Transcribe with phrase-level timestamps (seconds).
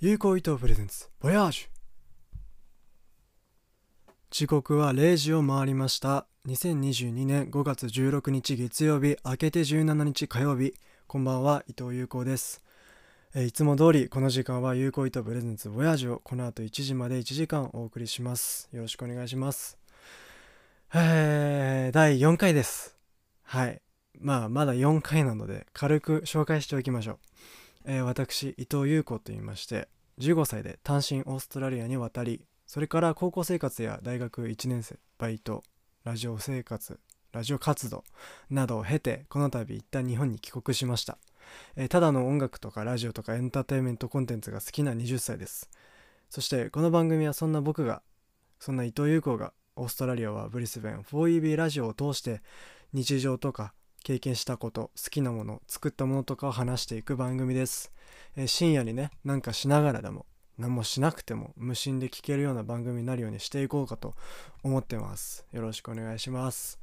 [0.00, 1.08] 有効伊藤プレゼンツ。
[1.20, 1.66] ボヤージュ
[4.32, 6.26] 時刻は0時を回りました。
[6.48, 9.16] 2022年5月16日月曜日。
[9.24, 10.74] 明けて17日火曜日。
[11.06, 12.64] こんばんは伊藤有効です。
[13.36, 18.68] えいつも通りこの時間は有効伊藤プレゼンツボヤージュをこの後1時まで1時間お送りします。
[18.72, 19.78] よろしくお願いします。
[20.92, 22.96] えー、第4回です。
[23.44, 23.80] はい。
[24.18, 27.18] まあまだ4回なので軽く紹介しておきましょう。
[27.84, 35.62] えー私伊藤優子と言いまして15歳で単身オーストラリアに渡りそれから高校生活や大学1年生バイト
[36.04, 36.98] ラジオ生活
[37.32, 38.04] ラジオ活動
[38.48, 41.18] などを経てこの度一旦日本に帰国しました、
[41.76, 45.68] えーただの音楽とかラジオとかエンターテインメントコンテンツが好きな20歳です。
[46.30, 48.02] そしてこの番組はそんな僕が
[48.60, 52.40] そんな伊藤優子がオーストラリアはブリスベン 4EB ラジオを通して
[52.92, 53.74] 日常とか
[54.04, 57.90] 経験したこと好きなもの作ったものとかを話していく番組です、
[58.36, 60.26] えー深夜にねなんかしながらでも
[60.58, 64.14] 何もしなくても無心で聞けるような番組になるようにしていこうかと
[64.62, 65.46] 思ってます。
[65.52, 66.78] よろしくお願いします。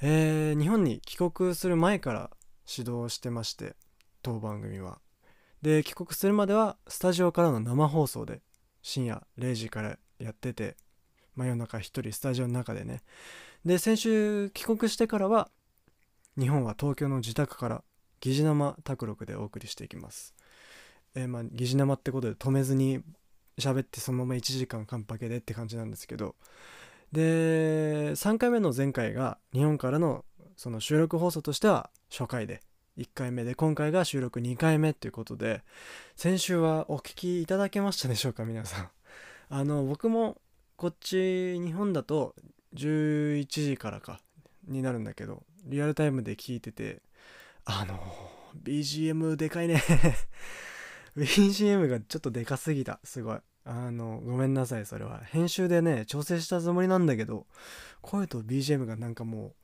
[0.00, 2.30] えー日本に帰国する前から
[2.64, 3.74] 指導してまして
[4.22, 5.00] 当番組は。
[5.62, 8.40] で帰国するまではスタジオからの生放送で
[8.82, 10.76] 深夜0時からやってて
[11.34, 13.02] 真夜中一人スタジオの中でね。
[13.64, 15.50] で先週帰国してからは
[16.38, 17.84] 日本は東京の自宅から
[18.20, 20.34] 疑似生卓録でお送りしていきます。
[21.14, 23.02] えーまあ疑似生ってことで止めずに
[23.58, 26.34] 喋ってそのまま1時間カンパケでって感じなんですけど
[27.12, 30.24] で3回目の前回が日本からの
[30.56, 32.60] その収録放送としては初回で
[32.98, 35.62] 1回目で今回が収録2回目っていうことで
[36.16, 38.88] 先週はお聞きいただけましたでしょうか皆さん
[39.48, 40.40] あの僕も
[40.76, 42.34] こっち日本だと
[42.74, 44.20] 11時からか
[44.66, 47.02] になるんだけどリアルタイムで聞いてて
[47.64, 47.98] あの
[48.62, 49.82] BGM でかいね。
[51.16, 53.00] BGM がちょっとでかすぎた。
[53.04, 53.38] すごい。
[53.64, 55.20] あのごめんなさいそれは。
[55.24, 57.46] 編集でね調整したつもりなんだけど
[58.00, 59.54] 声と BGM がなんかも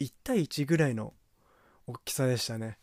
[0.00, 1.14] う1対1ぐらいの
[1.86, 2.78] 大きさでしたね。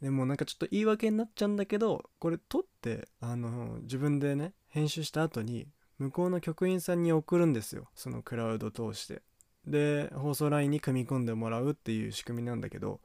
[0.00, 5.68] でもなんかちょっと言い訳になっちゃうんだけどこれ撮ってあの自分でね編集した後に
[5.98, 7.88] 向こうの局員さんに送るんですよ。
[7.94, 9.22] そのクラウド通して。
[9.66, 13.00] で放送ラインに組み込んでもらうっていう仕組みなんだけど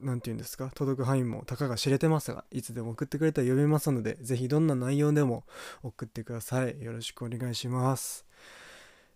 [0.00, 5.42] 何て言うんですか届く範囲もたかが知れてますがいつでも送ってくれたら読みますのでぜひどんな内容でも
[5.82, 6.80] 送ってください。
[6.80, 8.24] よろしくお願いします。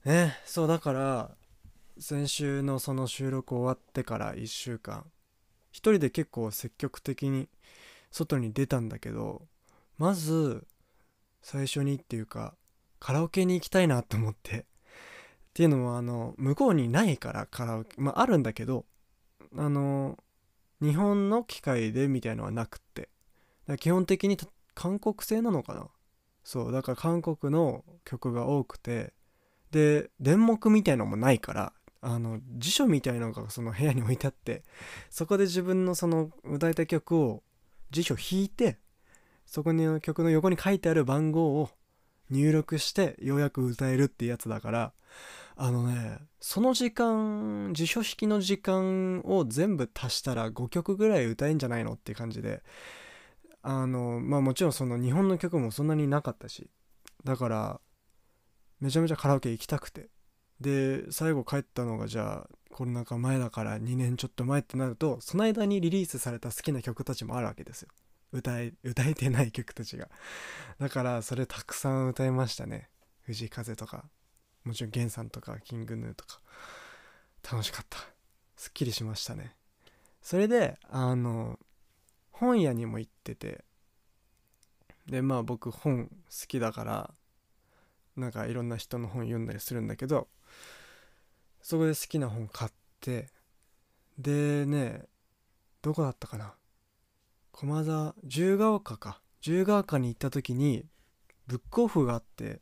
[0.05, 1.31] ねそうだから
[2.01, 5.05] 先週のその収録終わってから1週間
[5.71, 7.49] 一人で結構積極的に
[8.11, 9.43] 外に出たんだけど
[9.99, 10.67] まず
[11.43, 12.57] 最初にっていうか
[13.05, 14.61] カラオケに行きたいなと思って。
[14.61, 14.65] っ
[15.53, 18.87] ていうのはあの向こうにないからカラオケまああるんだけど
[19.55, 20.19] あの
[20.81, 23.11] 日本の機械でみたいのはなくって。
[23.67, 24.39] だ基本的に
[24.75, 25.89] 韓国製なのかな。
[26.45, 29.13] そうだから韓国の曲が多くて。
[29.71, 34.63] で電目みたいのもないからあの辞書みたいのがその部屋に置いてあって
[35.11, 37.43] そこで自分のその歌いた曲を
[37.91, 38.79] 辞書引いて
[39.45, 41.71] そこに曲の横に書いてある番号を
[42.31, 44.93] 入力してようやく歌えるってやつだから
[45.57, 52.63] あのねその時間辞書引きの時間を全部足したら5曲ぐらい歌えんじゃないのって感じで
[53.63, 56.69] あのまあもちろんその日本の曲もそんなになかったし
[57.25, 57.81] だから
[58.81, 60.09] めちゃめちゃカラオケ行きたくて。
[60.61, 67.89] で最後帰ったのがじゃあコロナ禍前だから2年ちょっと前ってなるとその間にリリースされた好きな曲たちもあるわけですよ。
[68.35, 70.11] 歌え歌えてない曲たちが。
[70.81, 72.91] だからそれたくさん歌いましたね。
[73.23, 74.05] 藤井風とか
[74.65, 76.41] もちろん源さんとかキングヌーとか。
[77.51, 77.99] 楽しかった。
[78.57, 79.55] すっきりしましたね。
[80.21, 81.59] それであの
[82.33, 83.65] 本屋にも行ってて。
[85.07, 86.15] でまあ僕本好
[86.49, 87.15] きだから
[88.17, 90.29] なんかいろんな人の本読んだりするんだけど
[91.61, 92.71] そこで好きな本買っ
[93.01, 93.29] て。
[94.19, 95.05] でね
[95.83, 96.55] どこだったかな？
[97.57, 99.21] 駒沢自由が丘か。
[99.41, 100.87] 自由が丘に行った時に
[101.47, 102.61] ブックオフがあって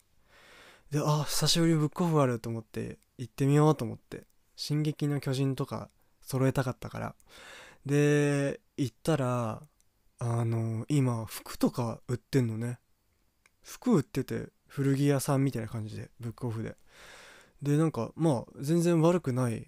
[0.91, 5.89] であ久しぶりにブックオフあると思って行ってみようと思って「進撃の巨人」とか
[6.21, 7.15] 揃えたかったから。
[7.87, 9.63] で行ったら
[10.19, 12.79] あの今服とか売ってんのね。
[13.63, 16.77] 服売ってて古着屋さんみたいな感じでブックオフで。
[17.63, 19.67] でなんかまあ全然悪くない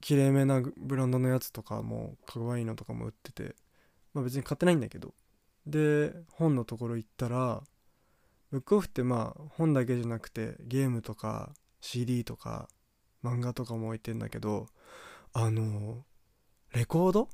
[0.00, 3.54] きれいめなブランドのやつとかもかわいいのとかも売ってて。
[4.14, 5.14] まあ別に買ってないんだけど。
[5.64, 7.62] で本のところ行ったら
[8.50, 12.68] ブックオフってまあ本だけじゃなくてゲームとか CD とか
[13.22, 14.66] 漫画とかも置いてんだけど
[15.32, 16.04] あの
[16.74, 17.28] レコード？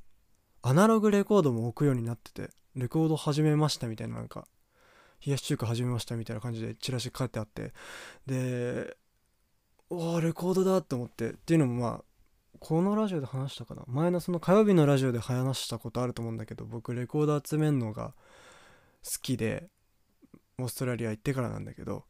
[0.61, 4.47] アナログレコードも置くようになっててレコード始めましたみたいななんか
[5.25, 7.73] 冷やし中華始めましたみたいな感じでチラシ書いてあって。
[8.27, 8.95] で
[9.89, 11.31] おーレコードだと思って。
[11.31, 12.05] っていうのもまあ
[12.61, 13.83] このラジオで話したかな？
[13.87, 18.15] 前のその火曜日のラジオで話したことあると思うんだけど僕レコード集めるのが
[19.05, 19.69] 好きで
[20.59, 22.05] オーストラリア行ってからなんだけど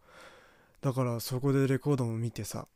[0.80, 2.66] だからそこでレコードも見てさ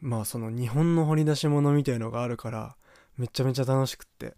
[0.00, 2.76] まあその日本の掘り出し物みたいのがあるから
[3.16, 4.34] めちゃめちゃ楽しくって。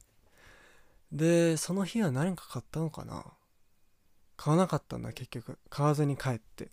[1.13, 3.25] でその日は何か買ったのかな？
[4.37, 5.59] 買わなかったんだ結局。
[5.71, 6.71] 買わずに帰って。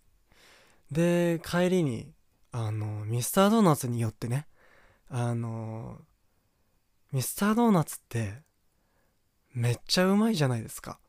[0.92, 2.12] で帰りに
[2.52, 4.48] あのミスタードーナツによってね。
[5.14, 5.98] あの
[7.12, 8.44] ミスタードーナツって
[9.54, 11.00] めっちゃうまいじゃないですか。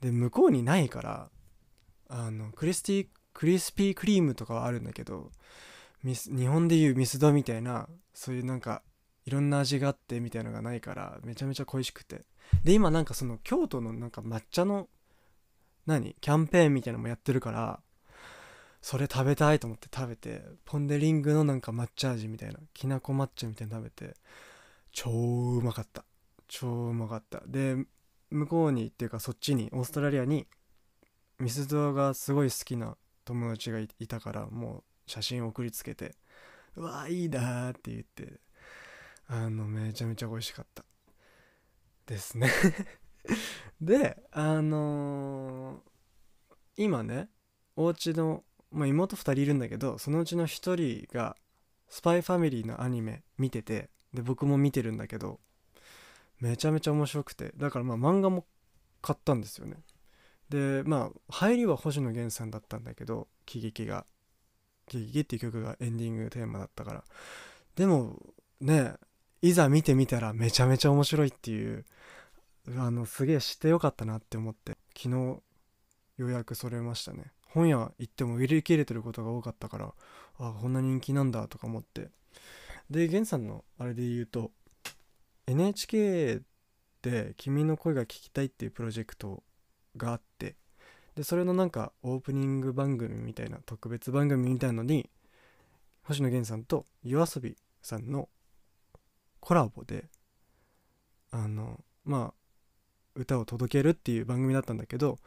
[0.00, 1.30] で向こうにないから
[2.08, 5.30] あのクリスティクリスピークリームとかはあるんだけど
[6.02, 8.82] ミス日本でいうミスドみたいなそういうなんか
[9.26, 12.24] いろんな味があってみたいのがないからめちゃめちゃ恋しくて。
[12.64, 14.88] で今なんかその京都のなんか抹茶の
[15.86, 16.16] 何？
[16.20, 17.80] キャンペーンみたいなのもやってるから
[18.84, 24.14] それ食べたいと思って食べてポン・デ・リングのなんか抹茶味みたいなきなこ抹茶みたいな食べて
[24.92, 26.04] 超うまかった。
[26.48, 27.40] 超うまかった。
[27.46, 27.76] で
[28.28, 30.46] 向こうにっていうかそっちにオーストラリアに
[31.38, 36.16] ミスドがすごい好きな友達がいたからもう写真送りつけて
[36.76, 38.38] 「うわいいな」って言って
[39.28, 40.84] あのめちゃめちゃ美味しかった。
[42.04, 42.50] ですね。
[43.80, 47.30] であのー、今ね
[47.76, 51.36] お家の、まあ、妹2人いるんだけどそのうちの1人が
[51.88, 55.38] スパイファミリーのアニメ見ててで僕も見てるんだけど
[56.40, 58.44] めちゃめちゃ面白くてだからまあ漫画も
[59.00, 59.76] 買ったんですよね。
[60.48, 64.06] でまあ入りは星野源さんだったんだけど喜劇が
[64.88, 67.04] 「喜劇」っていう曲がエンディングテーマだったから。
[67.76, 68.20] でも
[68.60, 68.94] ね
[69.42, 71.84] いざ見てみたらめちゃめちゃ面白いっていう
[72.78, 75.42] あのすげえ知ってよかったなって思って昨日よ
[76.18, 77.33] うやくそれましたね。
[77.54, 79.94] 本屋行っても売り切れてることが多かったから
[80.40, 82.10] あこんな人気なんだとか思って。
[82.90, 84.50] で源さんのあれで言うと
[85.46, 86.40] NHK
[87.00, 89.42] で「君の声が聞きたい」っていうプロジェクト
[89.96, 90.56] があって
[91.14, 95.08] でそれのなんかオープニング番組みたいな特別番組みたいのに
[96.02, 98.28] 星野源さんと YOASOBI さんの
[99.40, 100.08] コラボで
[101.30, 102.34] あのまあ
[103.14, 105.18] 歌を届けるっていう番組だったんだけど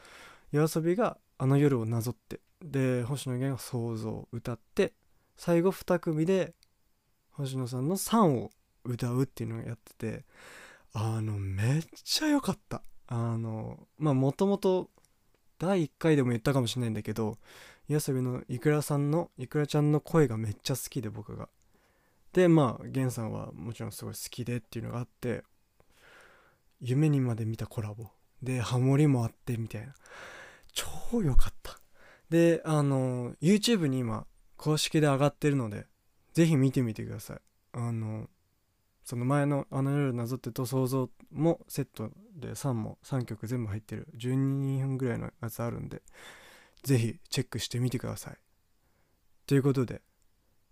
[0.51, 2.41] YOASOBI が「あの夜」をなぞって。
[2.62, 4.94] で星野源が「想像」を歌って
[5.36, 6.56] 最後2組で
[7.29, 8.51] 星野さんの「3」を
[8.84, 10.25] 歌うっていうのをやってて
[10.94, 12.82] あのめっちゃ良かった。
[13.10, 14.89] あのまあもともと
[15.60, 17.38] 第1回でも言ったかもしれないんだけど
[17.89, 21.50] YOASOBI のいくらさんのいくらちゃんの声がめっちゃ好きで僕が。
[22.34, 25.44] でまあ源さんはもちろんすごい好きでっていうのがあって
[26.82, 28.08] 夢にまで見たコラボ。
[28.41, 29.94] でハモリもあってみたいな。
[31.10, 31.79] 超良かった。
[32.29, 35.88] であの YouTube に今公式で上がってるので
[36.34, 37.39] ぜひ見てみてください。
[37.74, 38.29] あの
[39.03, 46.03] その前の「あの夜なぞってと想像」もセットで3も3曲全部入ってる12分ぐらいのやつあるんで
[46.84, 48.38] ぜひチェックしてみてください。
[49.48, 50.03] ということで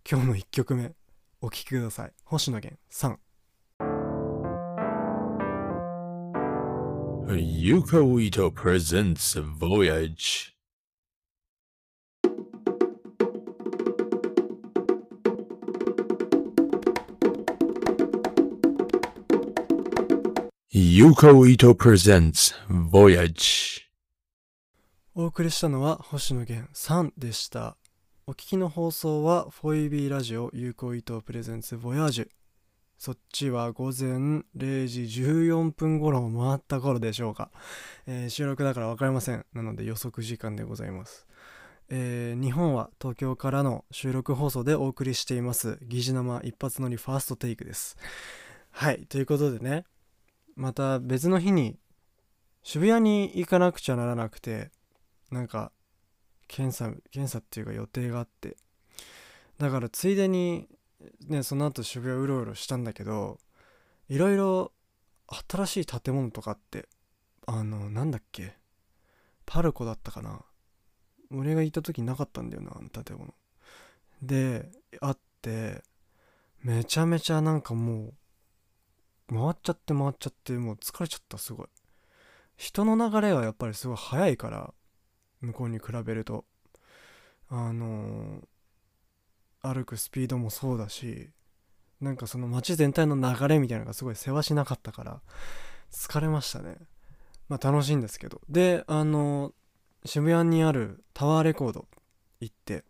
[0.09, 0.93] 今日の1曲目
[1.41, 2.13] お聴きください。
[2.25, 3.17] 星野源3
[7.27, 10.53] Yuko Ito presents Voyage.
[20.69, 23.81] ユコイト presents Voyage.
[25.15, 27.75] お送りしたのは星野源3でした。
[28.27, 32.27] お聞きの放送は 4EB ラジオ有効伊藤プレゼンツボヤージュ
[32.97, 37.51] そっちは午前0時14分頃を回った頃でしょうか、
[38.07, 39.45] えー収録だから分かりません。
[39.53, 41.27] なので予測時間でございます、
[41.89, 45.77] えー日本は東京からの収録放送でお送りしています。
[45.83, 47.97] 疑似生一発乗りファーストテイクです。
[48.71, 49.85] はいということでね。
[50.55, 51.77] また別の日に
[52.63, 54.71] 渋谷に行かなくちゃならなくて
[55.29, 55.71] なんか
[56.47, 58.55] 検査検査っていうか予定があって。
[59.57, 60.67] だからついでに
[61.27, 63.39] ねその後渋谷うろうろしたんだけど
[64.09, 64.71] いろいろ
[65.49, 66.87] 新しい建物とかって
[67.47, 68.57] あのなんだっけ
[69.45, 70.41] パルコだったかな
[71.31, 73.33] 俺が行った時なかったんだよなあの建物。
[74.21, 74.69] で
[75.01, 75.83] あって
[76.61, 78.13] めちゃめちゃなんかも
[79.29, 81.67] う回っちゃって回っちゃってもう疲れちゃったすごい。
[82.57, 84.73] 人の流れがやっぱりすごい速いから
[85.41, 86.45] 向こうに比べると。
[87.49, 88.47] あのー
[89.73, 91.29] 歩くスピードもそうだし
[92.01, 95.21] なんかその街全体の流れみたいなのがすごい世話しなかったから
[95.91, 96.75] 疲れましたね。
[97.47, 98.41] まあ楽しいんですけど。
[98.49, 99.53] であの
[100.03, 101.87] 渋谷にあるタワーレコード
[102.39, 102.83] 行って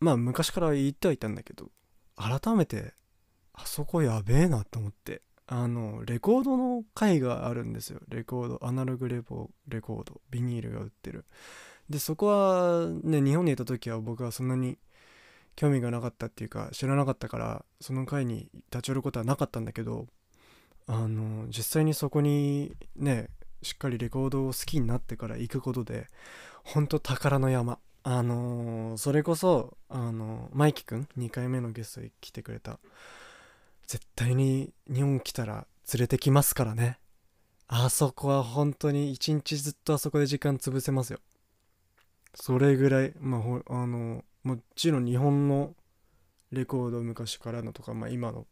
[0.00, 1.70] まあ昔から言ってはいたんだけど
[2.16, 2.92] 改めて
[3.52, 8.00] あそこやべえなと思ってあのレコードの回があるんですよ。
[8.08, 11.24] レコードアナログレポレコードビニールが売ってる。
[11.88, 14.78] でそこはね日本にいた時は僕はそんなに
[15.56, 20.06] 興味がなかったっていうか知らなかったからその回に立ち寄ることはなかったんだけど
[20.86, 23.28] あの実際にそこにね
[23.62, 26.06] しっかりレコードを好きになってから行くことで
[26.62, 27.78] ほんと宝の山。
[28.06, 32.78] あのそれこそあのマイキくん2回目のゲストに来てくれた。
[33.86, 36.98] 絶対に日本来たら連れてきますからね。
[37.66, 41.20] あそこは本当に一日ずっとあそこで時間潰せますよ。
[42.34, 45.74] それぐらいまあほあのもちろん日本の
[46.52, 48.46] レコード昔からのとか、まあ、今の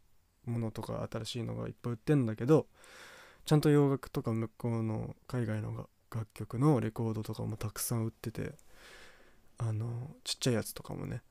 [0.47, 2.67] ものとか新しいのがいっぱい売ってんだけど
[3.45, 8.53] ちゃんと洋楽とか向こうの海外のが楽曲のレコードとかもたくさん売ってて
[9.59, 11.23] あのちっちゃいやつとかもね。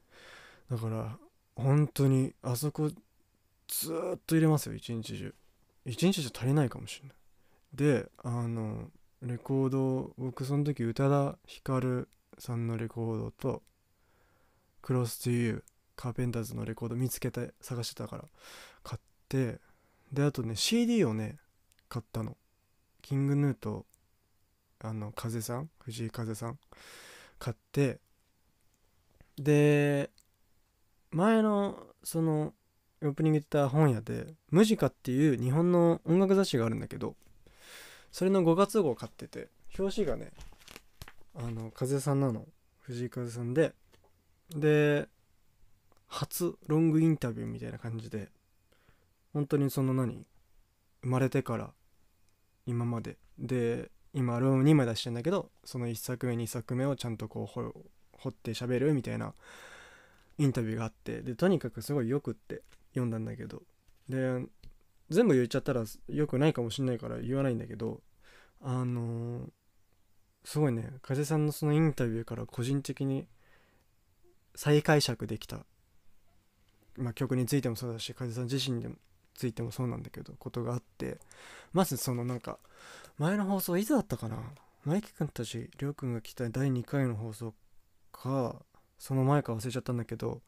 [0.69, 1.17] だから
[1.55, 2.89] 本当にあそこ
[3.67, 5.35] ずっと入れますよ一日中。
[5.85, 7.17] 一日じゃ足りないかもしれない。
[7.73, 8.89] であの
[9.21, 13.63] レコード僕その時宇多田ヒカルさんのレコードと
[14.81, 15.63] クロス to you
[15.95, 18.25] カーペンターズのレコード見つけて探してたから
[18.83, 19.59] 買って
[20.11, 21.37] であとね CD をね
[21.89, 22.37] 買ったの。
[23.01, 23.85] キングヌーと
[24.79, 26.59] あの風さん藤井風さん
[27.39, 27.99] 買って
[29.37, 30.11] で
[31.11, 32.53] 前のその
[33.03, 37.15] オープニングで言った本屋で「ムジカ」っていう日本の音楽雑誌があるんだけど
[38.11, 40.31] それの5月号買ってて表紙がね
[41.35, 42.45] あの風さんなの？
[42.81, 43.73] 藤井風さんで。
[44.55, 45.07] で
[46.07, 48.29] 初ロングインタビューみたいな感じで
[49.33, 50.25] 本当にその何？
[51.03, 51.71] 生まれてから
[52.65, 53.17] 今まで。
[53.39, 59.33] で今アルバム2枚出してんだけどその1作目2作目をちゃんとこう掘って喋るみたいな
[60.37, 61.21] インタビューがあって。
[61.21, 63.61] でとにかくすごいよくって読んだんだけど。
[64.09, 64.45] で
[65.09, 68.01] 全部言っちゃったらよくないかもしんないから言わないんだけど
[68.61, 69.49] あのー
[70.43, 70.93] すごいね。
[71.01, 73.27] 風さんのそのインタビューから個人的に
[74.55, 75.65] 再解釈できた、
[76.97, 78.93] まあ、曲についてもそうだし風さん自身に
[79.33, 81.19] ついてもそうなんだけどことがあって。
[81.73, 82.59] まずそのなんか
[83.17, 84.37] 前の放送いつだったかな？
[84.83, 87.53] マイキ君たちりょうくんが来た第2回の放送
[88.11, 88.55] か
[88.97, 90.41] その前か忘れちゃったんだけど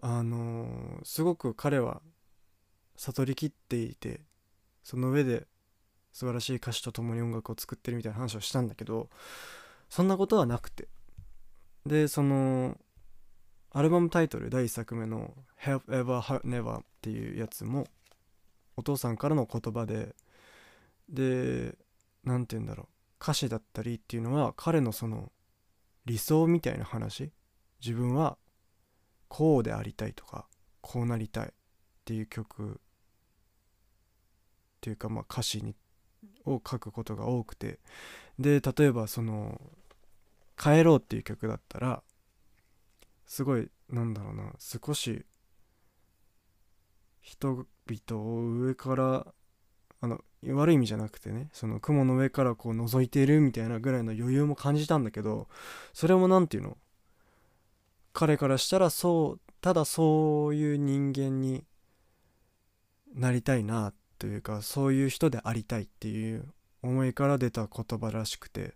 [0.00, 2.00] あのーすごく彼は
[2.96, 4.20] 悟りきっていて
[4.82, 5.46] その上で
[6.14, 9.10] 素晴らしい歌詞とともに音楽を作ってるみたいな話をしたんだけど
[9.90, 10.88] そんなことはなくて。
[11.84, 12.78] でその
[13.72, 17.86] アルバムタイトル第1作目の「Have Ever Have Never」っていうやつも
[18.76, 20.14] お父さんからの言葉で
[21.10, 21.76] で
[22.22, 22.88] 何て言うんだろう。
[23.20, 25.30] 歌詞だったりっていうのは彼のその
[26.06, 27.32] 理想みたいな話。
[27.84, 28.38] 自分は
[29.28, 30.46] こうでありたいとか
[30.80, 31.50] こうなりたいっ
[32.04, 32.76] ていう曲っ
[34.80, 35.74] ていうかまあ歌詞に
[36.46, 37.78] を書くことが多くて。
[38.38, 39.60] で例えばその
[40.58, 42.02] 「帰ろう」っていう曲だったら
[43.26, 45.24] すごいなんだろうな少し
[47.20, 49.34] 人々を上から
[50.00, 55.48] あの悪い意味じゃなくてねその雲の上からこう覗いているみたいなぐらいの余裕も感じたんだけど
[55.92, 56.76] それも何て言うの？
[58.12, 61.64] 彼からしたらそうただそういう人間に
[63.14, 66.46] なりたいなっというかそういう人でありたいっていう
[66.82, 68.72] 思いから出た言葉らしくて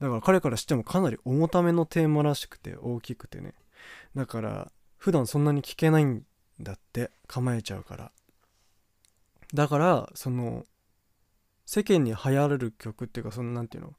[0.00, 3.54] だから彼からしてもかなり重ためのテーマらしくて大きくてね。
[4.14, 6.22] だから普段そんなに聞けないん
[6.60, 8.12] だって構えちゃうから。
[9.52, 10.64] だからその
[11.66, 13.96] 世間に流行る曲っていうかその何て言うの？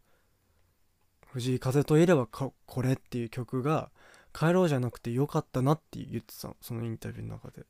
[1.34, 3.92] 藤井風といえばこれっていう曲が
[4.34, 7.66] 帰ろうじゃなくてよかったなって言ってたそのインタビューの中で。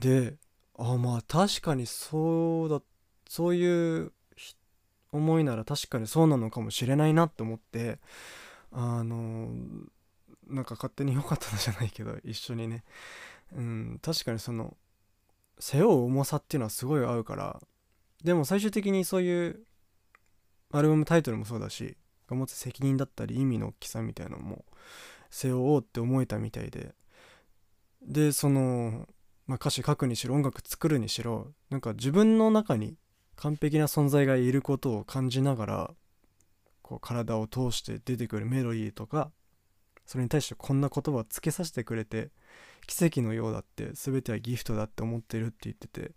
[0.00, 0.36] で
[0.78, 2.82] あまあ確かにそうだ
[3.28, 4.12] そういう
[5.12, 7.98] 思いなら確かにそうなのかもしれないなって思って
[8.72, 9.48] あの
[10.48, 12.84] なんか勝手に良かったのじゃないけど 一緒にね。
[13.54, 14.76] うん確かにその
[15.58, 17.60] 背負う重さっていうのはすごい合うから
[18.24, 19.64] でも最終的にそういう
[20.72, 21.96] アルバムタイトルもそうだし
[22.28, 24.64] が持つ責任だったり意味の大きさみたいなのも
[25.30, 26.94] 背負おうって思えたみたいで。
[28.02, 29.08] でその、
[29.46, 32.96] まあ、歌詞書くにしろ音楽作るにしろなんか自分の中に
[33.36, 35.90] 完璧な存在がいることを感じながら
[36.82, 39.30] こう体を通して出てくるメロディーとか
[40.04, 42.30] それに対してこんな言葉をつけさせてくれて
[42.86, 46.12] 奇跡のようだって全てはギフトだって思ってるって言ってて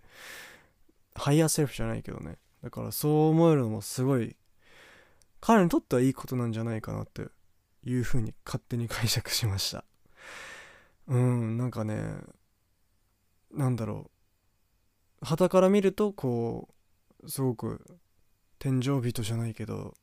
[1.16, 2.38] ハイヤーセルフじゃないけどね。
[2.64, 4.36] だからそう思えるのもすごい
[5.42, 7.24] 彼にとってはいいことなんじゃないかなって
[7.84, 9.84] いうふうに勝手に解釈しました。
[11.08, 12.04] うんなんかね
[13.52, 14.10] なんだろ
[15.22, 15.26] う。
[15.26, 16.70] 旗から見るとこ
[17.24, 18.00] うすごく
[18.58, 19.94] 天井人じゃないけど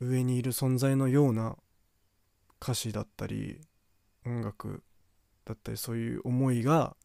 [0.00, 1.56] 上にいる存在のような
[2.60, 3.60] 歌詞だったり
[4.26, 4.82] 音楽
[5.44, 6.96] だったりそういう思いが、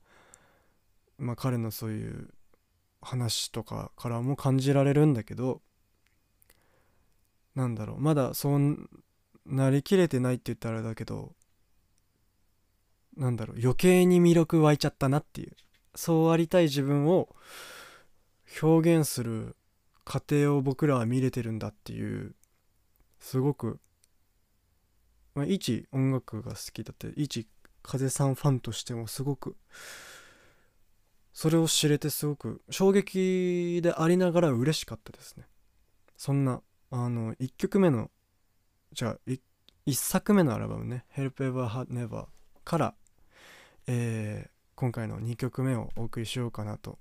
[1.17, 2.29] まあ、彼のそういう
[3.01, 5.61] 話とかからも感じられるんだけど
[7.55, 7.99] なんだろう。
[7.99, 8.89] まだそう
[9.45, 11.35] なりきれてないって言ったらあれだけど
[13.17, 15.53] なんだろう余計に魅力湧いちゃったなっていう。
[15.95, 17.35] そうありたい自分を
[18.61, 19.55] 表現する
[20.05, 22.35] 過程を僕らは見れてるんだっていう
[23.19, 23.79] すごく、
[25.35, 27.47] まあ、一音楽が好きだって一
[27.83, 29.55] 風さんファンとしてもすごく
[31.33, 35.45] それを知れてすごく衝撃でありながら嬉しかったですね。
[36.17, 38.09] そんなあの1曲目の
[38.91, 39.17] じゃあ
[39.85, 42.25] 1, 作目のアルバムね「Help Ever Had Never」
[42.63, 42.93] から、
[43.87, 46.99] えー、今回の2曲目をお送りしようかなと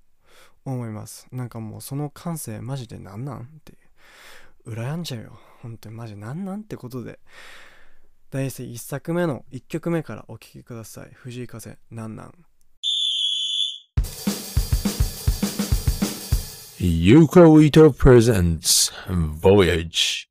[0.64, 1.26] 思います。
[1.32, 3.74] なんかもうその感性マジでなんなんって
[4.66, 5.38] 羨んじゃうよ。
[5.62, 7.18] 本当にマジなんなんってことで。
[8.30, 11.10] 第1作目の1曲目からお聴きください。
[11.14, 12.34] 藤井風なんなん。
[16.78, 20.27] Yuko Ito presents Voyage.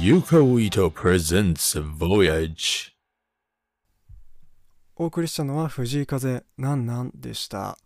[0.00, 2.92] Yuko Ito presents Voyage.
[4.94, 7.76] お送りしたのは藤井風なんなんでした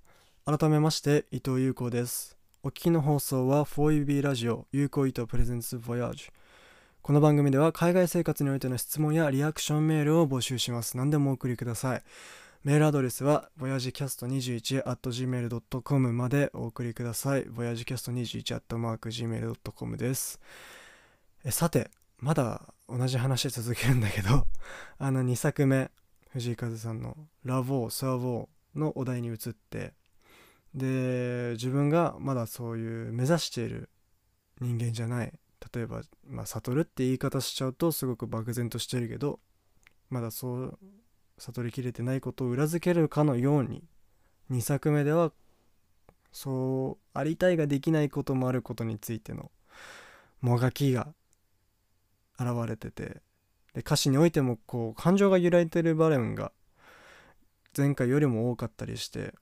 [0.44, 6.28] 改めまして伊藤優子ですお聞きの放送は 4UB ラジオ有効糸プレゼンツ Voyage
[7.00, 10.98] この番組では海外生活においての質問やリアクションメールを募集します。
[10.98, 12.02] 何でもお送りください。
[12.62, 17.44] メールアドレスは voyagecast21.gmail.com までお送りください。
[17.44, 20.38] voyagecast21.gmail.com です。
[21.48, 24.46] さてまだ同じ話続けるんだけど
[25.00, 25.90] あの2作目
[26.28, 29.94] 藤井風さんの「ラボー・サーボー」のお題に移って
[30.74, 33.90] で自分がまだそういう目指している
[34.61, 35.33] 人間じゃない。
[35.74, 39.40] 例えばまあ悟るって言い方しちゃうとすごく漠然としてるけど
[40.09, 40.78] まだそう
[41.38, 43.85] 悟りきれてないことを裏付けるかのように
[44.50, 45.33] 2作目では
[46.33, 49.50] そうありたいができないこともあることについての
[50.40, 51.09] もがきが
[52.38, 53.20] 現れてて
[53.74, 56.52] で歌詞においてもこう感情が揺らいでる場面が
[57.76, 59.35] 前回よりも多かったりして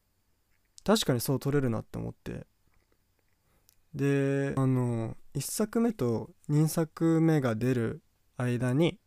[0.88, 2.46] 確かにそう撮れるなって思って。
[3.94, 8.02] であの1作目と2作目が出る
[8.38, 8.98] 間に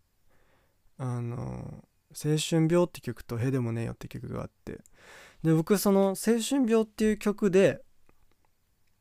[1.00, 4.84] あの「青春病」って曲と「へでもねえよ」って曲があって。
[5.42, 7.84] で僕その「青春病」っていう曲で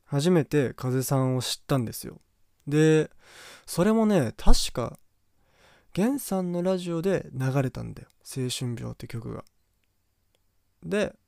[0.05, 2.19] 初めて風さんを知ったんですよ。
[2.67, 3.11] で
[3.67, 4.99] それもね確か
[5.95, 9.45] 源さんのラジオで流れたんだよ「青春病」って曲が。
[10.83, 11.20] で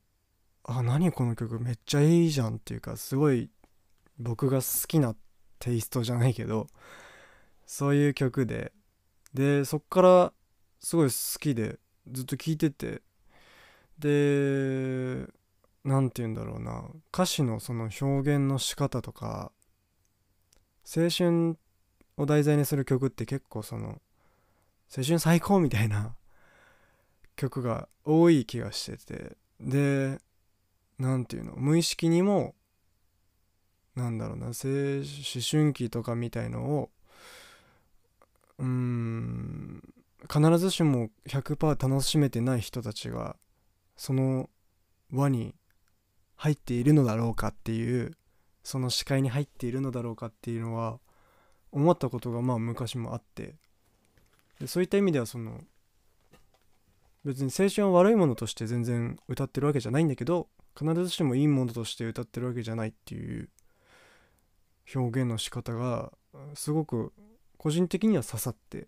[0.65, 3.49] あ何この曲めっちゃいいじゃんっていうかすごい
[4.17, 5.15] 僕が好きな
[5.59, 6.67] テイストじゃないけど
[7.65, 8.71] そういう曲で。
[9.33, 10.33] でそっから
[10.79, 11.79] すごい好きで
[12.11, 13.01] ずっと聴いてて。
[13.99, 15.25] で
[15.83, 16.85] 何て言うんだろうな。
[17.13, 19.51] 歌詞のその表現の仕方とか
[20.85, 21.57] 青春
[22.17, 24.01] を題材にする曲って結構その
[24.95, 26.15] 青春最高みたいな
[27.35, 29.37] 曲が多い気がしてて。
[29.59, 30.19] で
[31.03, 32.55] 何て言うの無意識にも
[33.95, 36.89] なんだろうな思春期とかみたいのを
[38.57, 39.83] うーん
[40.31, 43.35] 必ずしも100%楽しめてない人たちが
[43.97, 44.49] その
[45.11, 45.53] 輪に
[46.37, 48.13] 入っているのだろうかっていう
[48.63, 50.99] その視界に入っているのだろうかっていうのは
[51.71, 53.55] 思ったことがまあ昔もあって。
[54.59, 55.59] でそういった意味ではその
[57.25, 63.49] 別に青春は悪いものとして全然歌ってるわけじゃないんだけど必ずしもいいものとして歌ってるわけじゃないっていう
[64.95, 66.11] 表現の仕方が
[66.55, 67.13] すごく
[67.57, 68.87] 個人的には刺さって。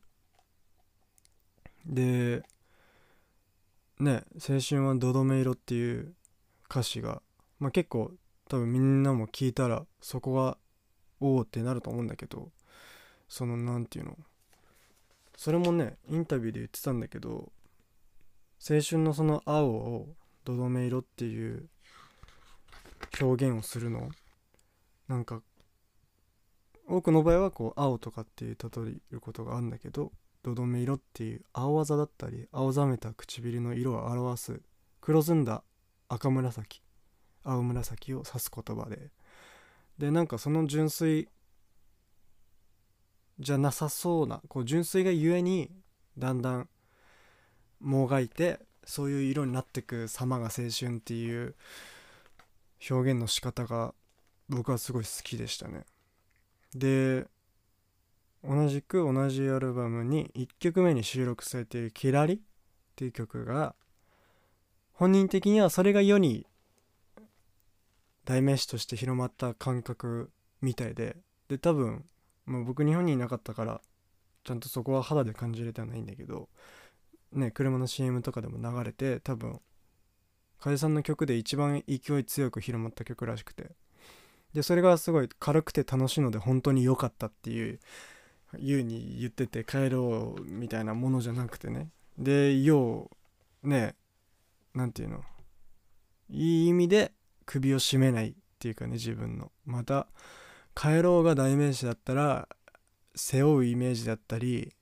[1.85, 2.43] で
[3.99, 6.15] ね「青春はどどめ色」っていう
[6.69, 7.21] 歌詞が、
[7.59, 8.11] まあ、結構
[8.47, 10.57] 多分みんなも聞いたらそこが
[11.19, 12.51] おおってなると思うんだけど
[13.29, 14.17] その何て言うの
[15.37, 17.51] それもねインタビューで言ってたんだけど
[18.67, 21.69] 青春のその青をどどめ色っていう
[23.21, 24.09] 表現をするの？
[25.07, 25.41] なんか
[26.87, 30.11] 多くの場合はこう青とかっていう例えることがあるんだけど
[30.43, 34.61] どどめ色っていう青技だったり青ざめた唇の色を表す
[35.01, 35.63] 黒ずんだ
[36.07, 36.81] 赤紫
[37.43, 39.09] 青紫を指す言葉で。
[39.97, 41.29] でなんかその純粋
[43.39, 45.71] じゃなさそうなこう純粋がゆえに
[46.17, 46.69] だんだん
[47.79, 51.55] もがいてそういう色になってく様が青春っていう
[52.89, 53.93] 表現の仕方が
[54.49, 55.85] 僕はすごい好きでしたね。
[56.73, 57.27] で
[58.43, 62.39] 同じく同じアルバムに1曲目に収録されている「キラリ」っ
[62.95, 63.75] ていう曲が
[64.93, 66.45] 本人的にはそれが世に
[68.23, 72.05] 代名詞として広まった感覚みたいでで多分
[72.45, 73.81] もう僕日本にいなかったから
[74.43, 76.49] ちゃんとそこは肌で感じれてはないんだけど
[77.31, 79.59] ね車の CM とかでも流れて多分
[80.59, 83.71] 楓さんの曲で一番勢い強く広まった曲らしくて。
[84.53, 87.79] でそれがすごい軽くて楽しいので本当に良かったっていう
[88.57, 91.89] 言うに言ってて帰ろうみたいなものじゃなくてね。
[92.17, 93.11] でよ
[93.63, 93.95] うね
[94.73, 95.23] 何て言うの？
[96.29, 97.11] いい意味で
[97.45, 99.51] 首を絞めないっていうかね自分の。
[99.65, 100.07] また
[100.73, 102.47] 帰ろうが代名詞だったら
[103.13, 104.73] 背負うイメージだったり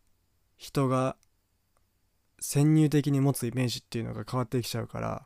[0.55, 1.17] 人が
[2.39, 5.25] 先入的に持つイメージっていうのが変わってきちゃうから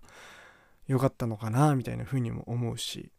[0.88, 3.12] 良かったのかなみたいな風にも思うし。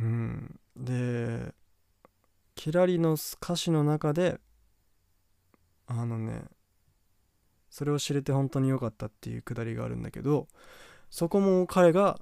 [0.00, 0.60] うん。
[0.76, 1.54] で
[2.54, 4.40] キラリの歌詞の中で
[5.86, 6.42] あのね
[7.70, 10.48] それを知れて本当に良かったっていうくだりがあるんだけど
[11.10, 12.18] そこも彼が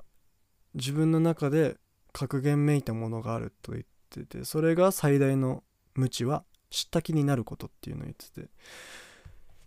[0.75, 1.77] 自分の中で
[2.13, 5.63] 格言めいたものがあると言っててそれが最大の
[5.95, 8.49] 無知は知った気になることっていうのを言ってて。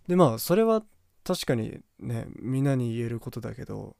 [0.06, 0.82] でまあそれは
[1.22, 3.96] 確かにねみんなに言えることだけど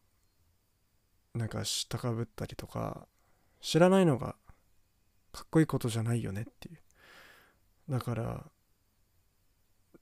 [1.38, 3.06] なんか知ったかぶったりとか
[3.60, 4.34] 知らないのが
[5.32, 6.78] かっこいいことじゃないよねっていう。
[7.88, 8.44] だから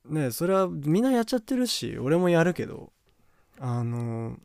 [0.06, 2.92] ねそれはみんなやっちゃってるし俺もやるけど
[3.60, 4.38] あの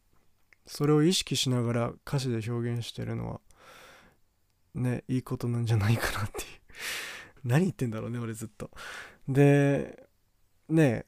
[0.65, 3.41] それを意識しながら歌詞で表現してるのは
[4.75, 6.47] ねいいことなんじゃないかなっていう。
[7.43, 8.69] 何言ってんだろうね俺ずっと。
[9.27, 10.07] で
[10.69, 11.05] ね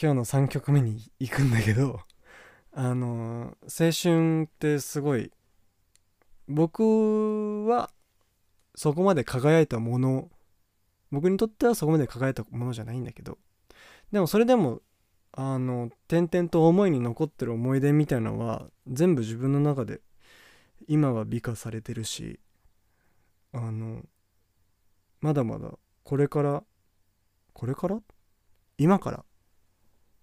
[0.00, 2.00] 今日の3曲目に行くんだけど
[2.74, 5.30] あの青春ってすごい
[6.48, 7.90] 僕は
[8.74, 10.30] そこまで輝いたもの
[11.10, 13.36] 僕にとってはそこまで輝いたものじゃないんだけど
[14.10, 14.80] でもそれでも
[15.32, 20.00] あの点々と思いに残ってる思い出みたいなのは全部自分の中で
[20.88, 22.40] 今は美化されてるし
[23.52, 24.02] あの
[25.20, 25.70] まだまだ
[26.04, 26.64] これから
[27.52, 28.00] これから？
[28.78, 29.24] 今から？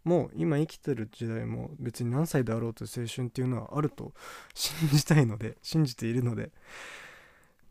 [0.04, 4.14] もう今生きてる時代も別に何歳であろうと青春っていうのはあると
[4.54, 6.52] 信じたいので信じているので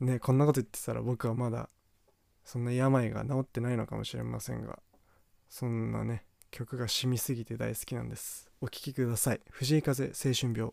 [0.00, 1.68] ねこんなこと言ってたら僕はまだ
[2.44, 4.78] そんな病が治ってないのかもしれませんが
[5.48, 8.48] そんなね曲が染みすぎて大好きなんです。
[8.60, 9.40] お聴きください。
[9.50, 10.72] 藤井風青春病。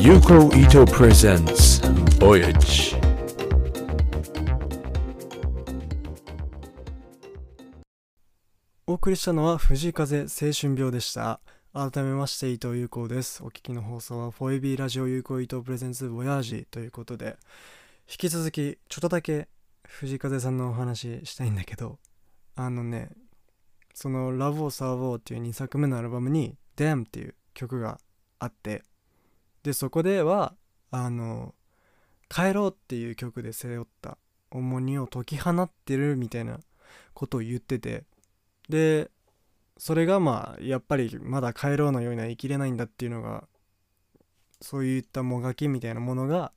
[0.00, 1.80] Yuko Ito presents
[2.20, 2.96] Voyage.
[8.86, 11.40] お送りしたのは藤井風青春病でした
[11.72, 17.36] 改めまして伊藤優子ですお聞きの放送は 4AB ラジオ有効伊藤プレゼンツボヤージということで
[18.08, 19.48] 引き続きちょっとだけ
[19.82, 21.98] 藤井風さんのお話したいんだけど
[22.54, 23.10] あのね
[23.94, 27.98] その「Love or Serve」っていう2作目のアルバムに「Damn」っていう曲が
[28.38, 28.84] あって
[29.62, 30.54] でそこでは
[30.90, 31.54] あの
[32.28, 34.18] 「帰ろう」っていう曲で背負った
[34.50, 36.60] 重荷を解き放ってるみたいな
[37.14, 38.04] ことを言ってて
[38.68, 39.10] で
[39.76, 43.46] それがまあやっぱりまだ帰ろうのようには生きれないんだっていうのが
[44.60, 46.52] そういったもがきみたいなものが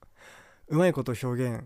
[0.67, 1.63] うまいこと表現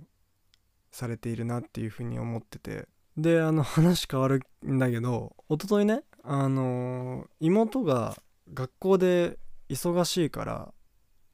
[0.92, 2.88] されているなっていうふうに思ってて。
[3.18, 8.18] であの話変わるんだけど一昨日ねあの妹が
[8.54, 10.74] 学校で忙しいから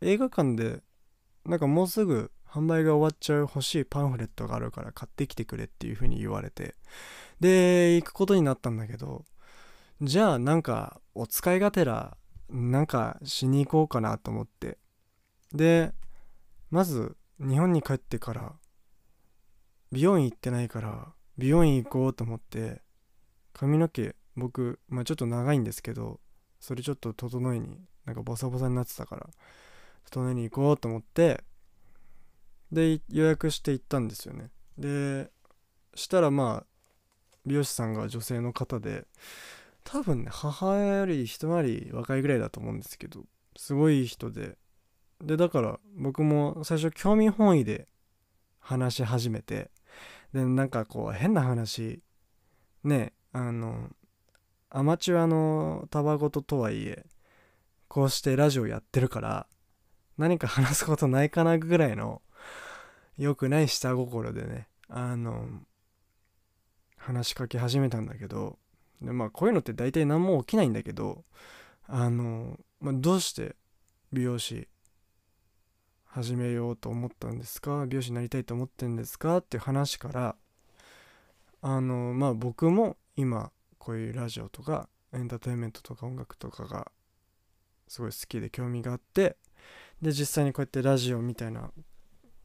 [0.02, 0.82] 映画館で
[1.46, 6.76] なんかもうすぐ販売が終わっちゃう欲しいパンフレットがあるから買ってきてくれっていうふうに言われて。
[7.40, 9.26] で行くことになったんだけど
[10.02, 12.16] じゃあなんかお使いがてら
[12.50, 14.78] なんかしに行こうかなと思って。
[15.54, 15.94] で
[16.70, 18.54] まず日本に帰ってから
[19.92, 22.82] 美容院行ってないから美容院行こうと思って
[23.54, 26.20] 髪の毛僕、まあ、ちょっと長いんですけど
[26.60, 29.30] それちょっと整えになんかボサボサになってたから。
[30.06, 31.44] 整えに行こうと思って
[32.72, 34.50] で予約して行ったんですよね。
[34.78, 35.30] で
[35.96, 36.66] したらまあ
[37.46, 39.06] 美容師さんが女性の方で
[39.84, 44.58] 多分ね母親より一回り若いぐらいだと思うんですけどすごい人で。
[45.24, 47.88] でだから僕も最初興味本位で
[48.60, 49.70] 話し始めて
[50.34, 52.02] でなんかこう変な話
[52.84, 53.90] ねあの
[54.72, 57.06] アマチュアのタバコととはいえ
[57.88, 59.48] こうしてラジオやってるから
[60.22, 62.22] 何か話すことないかなぐらいの
[63.18, 65.48] 良くない下心でねあの
[66.98, 68.58] 話しかけ始めたんだけど
[69.02, 71.24] でまあこういうのって大体何も起きないんだけど
[71.88, 73.56] あの、まあ、どうして
[74.14, 74.68] 美容師
[76.06, 77.86] 始めようと思ったんですか？
[77.88, 79.38] 美容師になりたいと思ってんですか？
[79.38, 80.36] っていう話から
[81.62, 86.92] あのまあ僕も今こういうラジオとかエンターテインメントとか音楽とかが
[87.88, 89.38] すごい好きで興味があって
[90.02, 91.72] で実際にこうやってラジオみたいな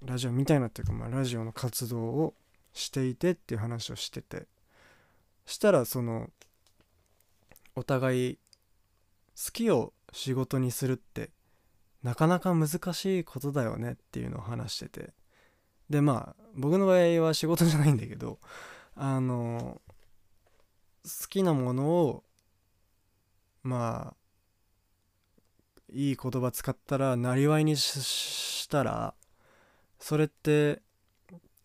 [0.04, 2.34] ラジオみたいなっていうかまあラジオの活動を
[2.72, 4.46] していてっていう話をしてて
[5.46, 6.28] したらその
[7.74, 8.38] お互い
[9.36, 11.30] 好きを仕事にするって
[12.02, 15.12] なかなか難しいことだよねっていうのを話してて
[15.90, 18.38] でまあ僕の場合は仕事じゃないんだけど
[18.94, 19.80] あの
[21.04, 22.24] 好きなものを
[23.62, 24.25] まあ
[25.92, 29.14] いい言葉使ったらなりわいにしたら
[29.98, 30.82] それって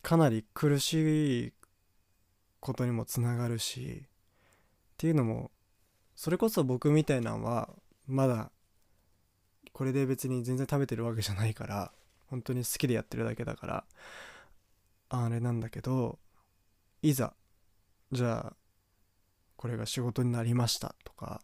[0.02, 1.52] かなり苦しい
[2.60, 4.08] ことにもつながるしっ
[4.96, 5.50] ていうのも
[6.14, 7.68] それこそ僕みたいなのは
[8.06, 8.50] まだ
[9.72, 11.92] これで別に全然食べてるわけじゃないから
[12.28, 13.84] 本当に好きでやってるだけだから
[15.08, 16.18] あれなんだけど
[17.02, 17.34] いざ
[18.12, 18.56] じゃあ
[19.56, 21.40] これが仕事になりましたとか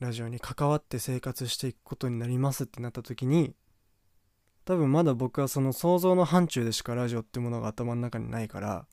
[0.00, 3.54] ラジオに関わって生活していくことになりますってなった時に
[4.64, 8.86] 多分まだ僕はその想像の範疇でしかラジオってものが頭の中にないから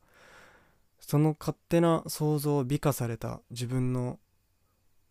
[0.99, 4.19] その勝手な想像を美化された自分の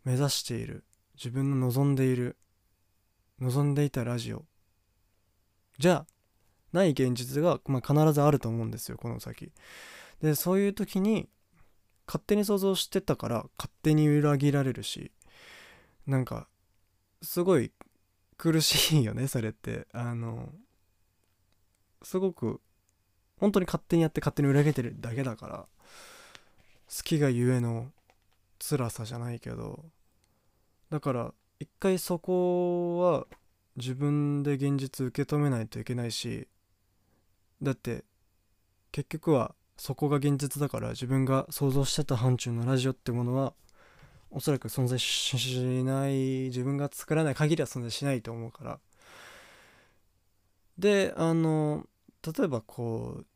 [0.04, 2.37] 目指している自分の望んでいる
[3.40, 4.44] 望んでいたラジオ
[5.78, 6.07] じゃ
[6.72, 9.52] ない現実が、まあ、必ずあると思うんですよこの先。
[10.20, 11.28] でそういう時に
[12.07, 15.12] 勝手に想像してたから勝手に裏切られるし
[16.07, 16.49] なんか
[17.23, 17.73] すごい
[18.37, 19.87] 苦しいよね それって。
[19.93, 20.53] あの
[22.03, 22.61] すごく
[23.38, 25.67] 本当に勝手にやって勝手に裏切ってるだけだから
[26.95, 27.90] 好きがゆえの
[28.59, 29.87] 辛さじゃないけど
[30.90, 33.27] だから一回そこは
[33.77, 36.47] 自分で現実受け止めないといけないし
[37.62, 38.05] だって
[38.93, 43.55] 結局はそこが現実だから自分が想像してた範疇のラジオってものは
[44.35, 46.12] おそらく存在しない
[46.47, 48.81] 自分が作らない限りは存在しないと思うから。
[50.77, 51.87] であの
[52.27, 53.27] 例えばこう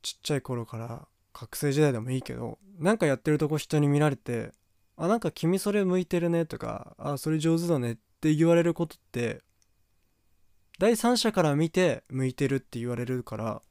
[0.00, 4.52] ちっちゃい頃から学生時代でもいいけどなんかやってるとこ人に見られて
[4.96, 9.42] 「あなんか君それ向いてるね」とか「あそれ上手だね」って言われることって
[10.78, 13.62] 第三者から見て向いてるって言われるから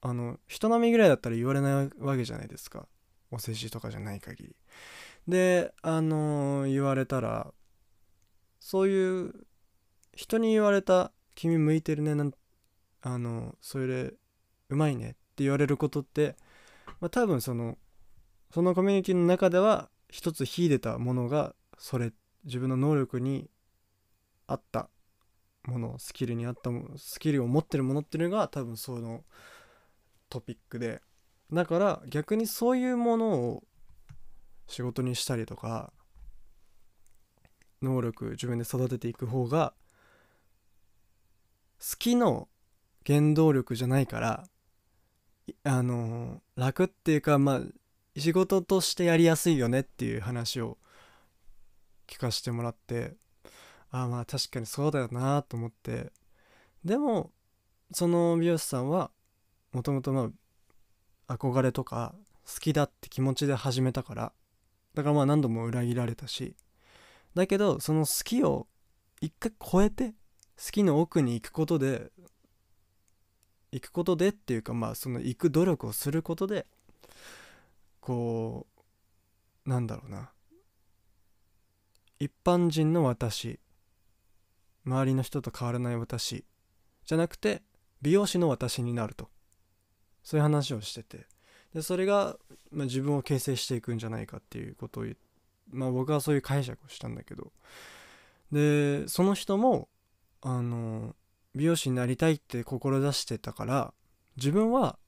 [0.00, 2.88] あの人並みぐらいだったら言われないわけじゃないですか。
[3.30, 4.56] お世辞とかじゃない限り。
[5.28, 7.52] であの言われたら
[8.58, 9.34] そういう
[10.14, 12.32] 人に言われた「君向いてるね」なん
[13.02, 14.14] あのそれ
[14.70, 16.34] うまいねって言われることって、
[17.00, 17.78] まあ、多分その
[18.50, 22.12] そのコミュニティの中では一つ秀でたものがそれ
[22.44, 23.50] 自分の能力に
[24.46, 24.88] 合った
[25.64, 29.24] ものスキルに合ったものスキルを持ってるものっていうのが多分その
[30.30, 31.02] トピックで。
[31.50, 33.64] だから逆にそういうものを
[34.68, 35.92] 仕事にしたりとか
[37.82, 39.72] 能力自分で育てていく方が
[41.80, 42.48] 好きの
[43.06, 44.44] 原動力じゃないから
[45.64, 47.60] あの楽っていうかまあ
[48.16, 50.76] 仕事としてやりやすいよねっていう話を
[52.06, 53.14] 聞かせてもらって
[53.90, 56.12] ああまあ確かにそうだよなと思って。
[56.84, 57.32] でも
[57.92, 59.10] その美容師さんは
[59.72, 60.30] もともとま
[61.26, 62.14] あ憧れとか
[62.46, 64.32] 好きだって気持ちで始めたから
[64.98, 66.56] だからまあ何度も裏切られたし。
[67.32, 68.66] だけどその好きを
[69.20, 70.08] 一回超えて
[70.56, 72.10] 好きの奥に行くことで
[73.70, 76.66] 行くことでっていうかまあその行く努力をすることで
[78.00, 78.66] こ
[79.66, 80.32] うなんだろうな。
[82.18, 83.60] 一般人の私
[84.84, 86.44] 周りの人と変わらない私
[87.04, 87.62] じゃなくて
[88.02, 89.30] 美容師の私になると。
[90.24, 91.37] そういう話をしてて。
[91.74, 92.36] でそれが、
[92.70, 95.04] まあ、自分を形成していくんじゃないかっていうことを
[95.70, 97.52] まあ僕はそういう解釈をしたんだけど。
[98.52, 99.88] でその人も
[100.40, 101.14] あの
[101.54, 103.92] 美容師になりたいって志してたから
[104.36, 104.98] 自分は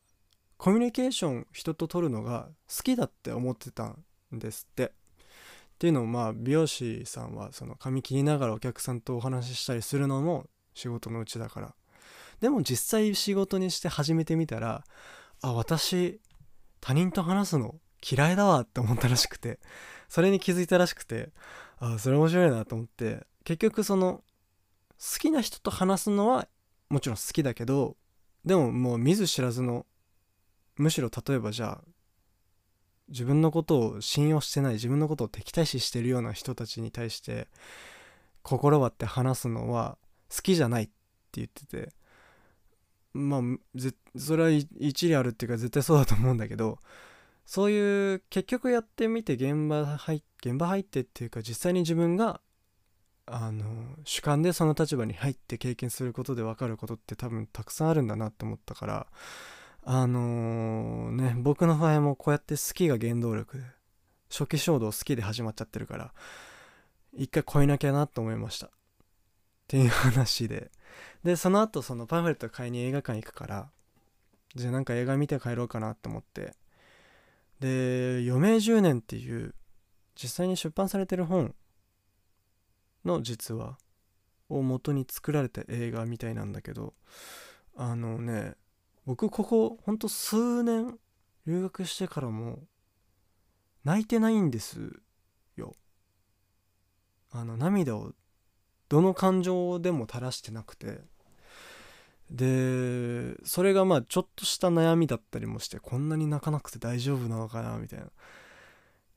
[0.58, 4.84] コミュニケーション人と取るのが好きだって思ってたんですって。
[4.84, 4.92] っ
[5.80, 10.44] ていうのもまあ美容師さんはその髪切りながらお客さんとお話ししたりするのも
[10.74, 11.74] 仕事のうちだから。
[12.40, 14.84] でも実際仕事にして始めてみたら
[15.40, 16.20] あ私
[16.80, 19.58] 他人と話すの嫌いだわって思ったらしくて
[20.08, 21.30] それに気づいたらしくて
[21.78, 24.22] ああそれ面白いなと思って結局その
[24.98, 26.48] 好きな人と話すのは
[26.88, 27.96] もちろん好きだけど
[28.44, 29.86] でももう見ず知らずの
[30.76, 31.84] むしろ例えばじゃあ
[33.08, 37.48] 自分のことを信用してない自分のことを敵対視してるような人たちに対して
[38.42, 39.98] 心割って話すのは
[40.34, 40.92] 好きじゃないって
[41.34, 41.92] 言ってて
[43.12, 43.40] まあ
[44.16, 46.78] それは一理あるっていうか絶対そうだと思うんだけど
[47.44, 52.40] そういう結局やってみて現場入現場入ってっていうか実際に自分が
[53.26, 53.64] あの
[54.04, 59.06] 主観でその立場に入って経験することで分かることって多分たくさんあるんだなって思ったから
[59.84, 63.64] あのーね僕の場合もこうやって好きが原動力で
[64.30, 66.12] 初期衝動好きで始まっちゃってるから
[67.12, 68.66] 一回超えなきゃなと思いました。
[68.66, 68.70] っ
[69.68, 70.70] ていう話で。
[71.24, 73.70] でその後そのパンフレット買いに映画館行くから
[74.54, 76.54] じゃあなんか映画見て帰ろうかなと思って。
[77.60, 79.54] で「余命10年」っていう
[80.20, 81.54] 実際に出版されてる本
[83.04, 83.78] の実話
[84.48, 86.94] を元に作られた映画みたいなんだけど
[87.76, 88.54] あのね
[89.06, 90.98] 僕ここほんと数年
[91.46, 92.64] 留学してからも
[93.84, 95.00] 泣いてないんです
[95.56, 95.74] よ。
[97.32, 98.12] あの涙を
[98.90, 100.98] どの感情でも垂らしてなくて。
[102.30, 108.06] でそれがまあちょっとした悩みだったりもしてこんなに泣かなくて大丈夫なのかなみたいな。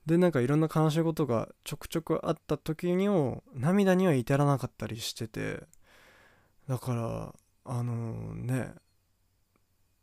[0.08, 5.68] でなんかいろんな悲しいことがちょくちょくあった時にも涙には至らなかったりしてて。
[6.68, 8.74] だからあのね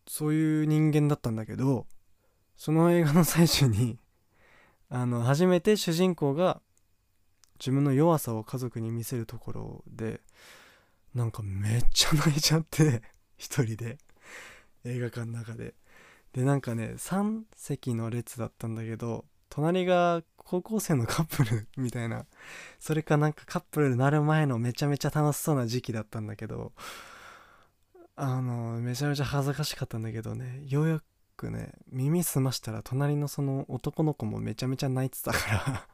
[0.06, 1.86] そういう人間だったんだけど
[2.57, 3.99] その映画の最中に
[4.88, 6.61] あの初めて主人公が
[7.61, 10.20] 自分の弱さを家族に見せるところで
[11.14, 13.02] なんかめっちゃ泣いちゃって
[13.36, 13.98] 一人で
[14.84, 15.74] 映画館の中で。
[16.32, 22.24] でなんかね3席の列だったんだけど隣が高校生のカップル みたいな。
[22.78, 26.72] それかなんかカップルになる前のめちゃめちゃ楽しそうな時期だったんだけど
[28.16, 31.02] あのめちゃめちゃ恥ずかしかったんだけどねようや
[31.36, 35.89] くね耳澄ましたら隣のその男の子もめちゃめちゃ泣いてたから。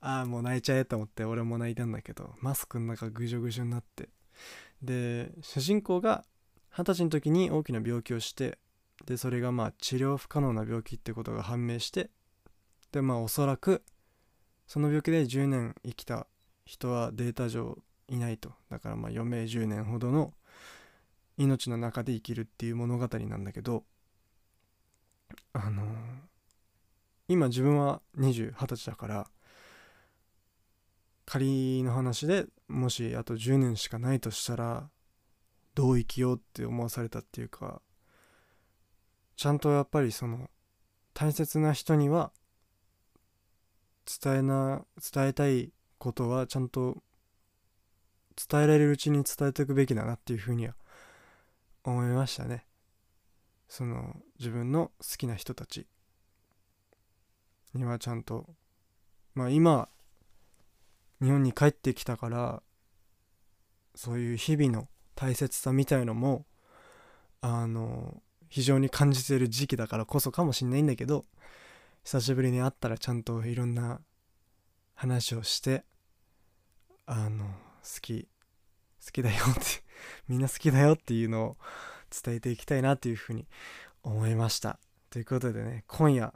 [0.00, 4.08] ああもう泣いちゃえと思って俺も泣いたんだけどマスクの中ぐじゅぐじゅになって。
[4.82, 6.24] で主人公が
[6.70, 8.58] 二十歳の時に大きな病気をして
[9.06, 12.10] でそれがまあ治療不可能な病気ってことが判明して
[12.92, 13.82] でまあおそらく
[14.66, 16.26] その病気で10年生きた
[16.64, 17.78] 人はデータ上
[18.08, 18.52] いないと。
[18.70, 20.34] だからまあ余命10年ほどの
[21.38, 23.84] 命の中で生きるっていう物語なんだけど
[25.52, 25.84] あの
[27.28, 29.26] 今自分は20 20歳だから
[31.26, 34.88] 仮の話でもしあと10年しかないとしたら
[35.74, 37.82] どう生きようって思わされたっていうか
[39.36, 40.48] ちゃんとやっぱりその
[41.12, 42.32] 大切な人には
[44.22, 47.02] 伝えな伝えたいことはちゃんと
[48.48, 50.74] 伝えられるうちに伝えていくべきだなっていうふうには
[51.84, 52.66] 思いましたね。
[53.68, 55.86] その自分の好きな人たち
[57.74, 58.46] にはちゃんと
[59.34, 59.88] まあ今
[61.22, 62.62] 日本に帰ってきたから
[63.94, 66.46] そういう日々の大切さみたいのも
[67.40, 71.24] あの非常に感じてる時期だからこそかもしんないんだけど
[72.04, 74.00] 久しぶりに会ったらちゃんといろんな
[74.94, 75.84] 話をして
[77.06, 78.28] あの好き
[79.04, 79.60] 好きだよって
[80.28, 81.56] みんな好きだよっていうのを
[82.24, 83.46] 伝えていきたいなっていうふうに
[84.02, 84.78] 思いました。
[85.10, 86.32] ということでね今夜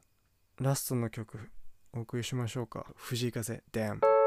[0.58, 1.50] ラストの曲
[1.92, 2.86] お送りしましょうか。
[2.96, 4.19] 藤井風 Damn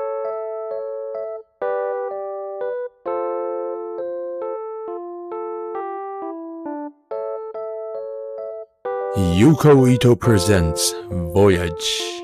[9.15, 10.95] Yuko Ito presents
[11.35, 12.23] Voyage.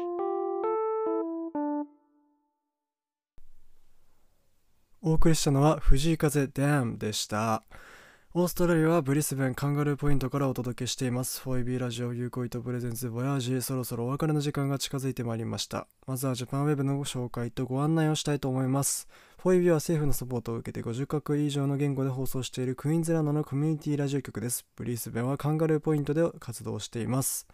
[5.03, 7.63] お送りしたのは藤井風 Damn でした
[8.35, 11.41] オーストラリアはブリスベンカンガルーポイントからお届けしています。
[11.43, 15.87] 4EB ラジオ有効糸プレゼンツボヤージそろそろお別れの時間が近づいてまいりました。
[16.05, 19.07] まずはジャパンウェブのご紹介とご案内をしたいと思います。
[19.43, 24.63] 4EB は政府のサポートを受けて50カ国以上の言語で放送しているクイーンズランドのコミュニティラジオ局です。
[24.75, 27.47] ブリスベンはカンガルーポイントで活動しています。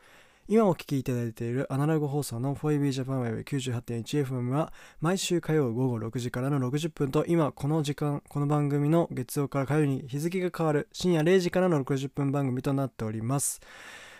[0.47, 4.71] 今お聞きいただいているアナログ放送の 4EB ジャパンウェブ 98.1FM は
[5.01, 13.59] 毎週火曜午後6時からの60分と今この時間この番組の月曜から火曜に日付が変わる深夜0時からの60分番組となっております。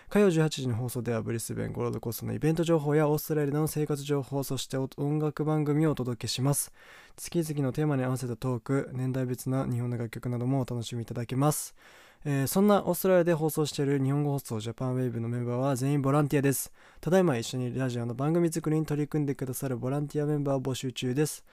[0.08, 6.72] 火曜18時の放送ではブリスベンゴールドコースのイベント情報やオーストラリアの生活情報そして音楽番組をお届けします。
[7.16, 11.76] 月々のテーマに合わせたトーク年代別な日本の楽曲などもお楽しみいただけます。
[12.24, 16.72] えーそんなオーストラリアで放送している日本語放送ジャパンウェーブのメンバーは全員ボランティアです。
[17.00, 21.44] ただいま一緒にラジオの番組作りに取り組んでくださるボランティアメンバーを募集中です。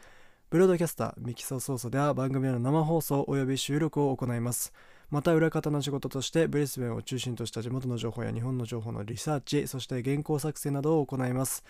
[0.49, 4.71] ブロードキャスター、ミキサーコースでは番組の生放送及び収録を行います。
[5.09, 11.63] また裏方の仕事としてブリスベンを中心とした地元の情報や日本の情報のリサーチ、そして原稿作成などを行います。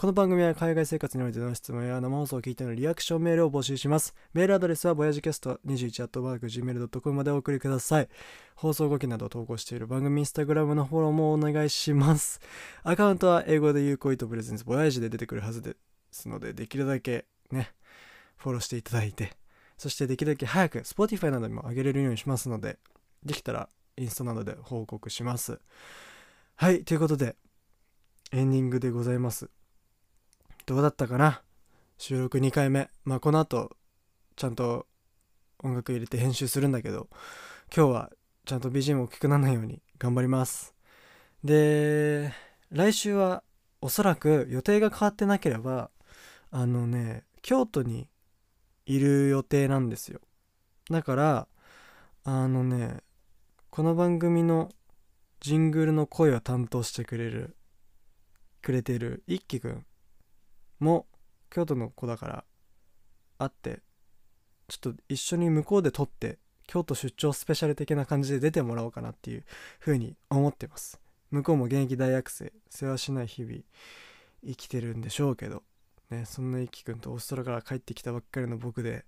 [0.00, 4.14] この番組は海外生活においての質問や生放送を聞いてのリアクションメールを募集します。
[4.32, 8.08] メールアドレスはボヤジキャスト 21-gmail.com までお送りください。
[8.54, 12.40] 放送後期などを投稿している番組インスタグラムのフォローもお願いします。
[12.82, 15.76] アカウントは英語で有効意図プレゼンツボヤージで出てくるはずで
[16.10, 17.70] すので、できるだけね、
[18.38, 19.36] フォローしていただいて、
[19.76, 22.78] そしてできるだけ早く Spotify などにも上げれるようにしますので、
[23.22, 25.60] できたらインスタなどで報告します。
[26.56, 27.36] はい、ということで、
[28.32, 29.50] エンディングでございます。
[30.70, 31.42] どうだったかな？
[31.98, 32.90] 収録2回目。
[33.04, 33.76] まあ、この後、
[34.36, 34.86] ちゃんと
[35.64, 37.08] 音楽入れて編集するんだけど、
[37.74, 38.10] 今日は
[38.44, 40.72] ちゃんと BGM 大きくならないように頑張ります。
[41.42, 42.32] で、
[42.70, 43.42] 来週は
[43.80, 45.90] おそらく予定が変わってなければ、
[46.52, 48.06] あのね、京都に
[48.86, 50.20] いる予定なんですよ。
[50.88, 51.48] だから、
[52.22, 52.98] あのね、
[53.70, 54.70] この番組の
[55.40, 57.56] ジングルの声を担当してくれる、
[58.62, 59.86] くれてる一輝くん
[60.80, 61.06] も
[61.50, 62.44] 京都の子だから
[63.38, 63.80] 会って
[64.68, 69.44] ちょっと一緒に向こうで撮って京都出張スペシャル的な感じで出てもらおうかなっていう
[69.80, 71.00] 風に思ってます。
[71.30, 73.58] 向こうも現役大学生世話しない日々
[74.44, 75.62] 生きてるんでしょうけど
[76.10, 79.04] ねそんな一輝くんとオーストラから帰ってきたばっかりの僕で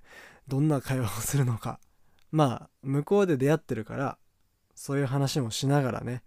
[0.47, 1.79] どんな会話をするのか。
[2.31, 4.19] まあ向こうで出会ってるから
[4.75, 6.23] そういう話もしながらね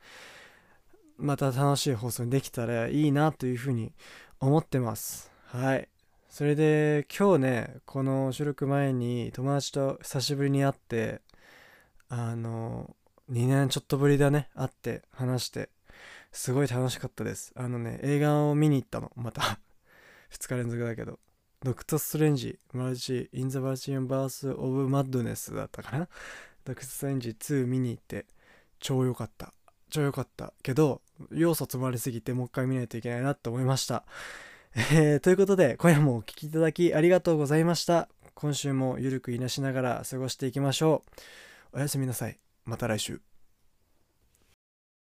[1.17, 3.93] また楽しい放送にできたらいいなというふうに
[4.39, 5.34] 思ってます。
[5.55, 5.87] はい。
[6.27, 11.21] それで今日ねこの収録前に友達と久しぶりに会って
[12.09, 12.93] あの
[13.31, 15.69] 2年ちょっとぶりだね会って話して
[16.33, 17.53] すごい楽しかったです。
[17.55, 19.59] あのね映画を見に行ったのまた。
[20.29, 21.19] 2日連続だけど。
[21.63, 26.09] ドクター・ストレンジマルチ・イン・ザ・バーチン・バース・オブ・マッドネスだったかな？
[26.65, 28.25] ドクター・ストレンジ2見に行って
[28.79, 29.53] 超良かった。
[29.89, 31.01] 超良かったけど
[31.31, 34.03] 要素詰まりすぎてもう一回見ないといけないなって思いました。
[34.77, 38.09] えーということで今夜もお聴きいただきありがとうございました。
[38.33, 41.03] 今週もゆるくいなしながら過ごしていきましょ
[41.73, 41.77] う。
[41.77, 42.37] おやすみなさい。
[42.65, 43.34] また来週。